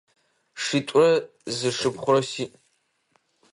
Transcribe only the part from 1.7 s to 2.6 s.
шыпхъурэ сиӏ.